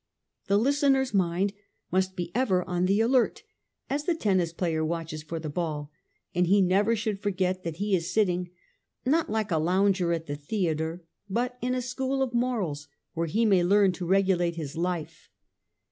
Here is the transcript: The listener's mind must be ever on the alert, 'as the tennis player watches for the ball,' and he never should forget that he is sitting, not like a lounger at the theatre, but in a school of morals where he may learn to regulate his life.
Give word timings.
The 0.47 0.57
listener's 0.57 1.13
mind 1.13 1.53
must 1.91 2.15
be 2.15 2.31
ever 2.33 2.67
on 2.67 2.87
the 2.87 3.01
alert, 3.01 3.43
'as 3.87 4.05
the 4.05 4.15
tennis 4.15 4.51
player 4.51 4.83
watches 4.83 5.21
for 5.21 5.39
the 5.39 5.47
ball,' 5.47 5.91
and 6.33 6.47
he 6.47 6.59
never 6.59 6.95
should 6.95 7.19
forget 7.19 7.61
that 7.61 7.75
he 7.75 7.95
is 7.95 8.11
sitting, 8.11 8.49
not 9.05 9.29
like 9.29 9.51
a 9.51 9.59
lounger 9.59 10.11
at 10.11 10.25
the 10.25 10.35
theatre, 10.35 11.03
but 11.29 11.55
in 11.61 11.75
a 11.75 11.83
school 11.83 12.23
of 12.23 12.33
morals 12.33 12.87
where 13.13 13.27
he 13.27 13.45
may 13.45 13.63
learn 13.63 13.91
to 13.91 14.07
regulate 14.07 14.55
his 14.55 14.75
life. 14.75 15.29